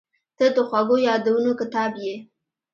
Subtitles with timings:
[0.37, 2.15] •ته د خوږو یادونو کتاب یې.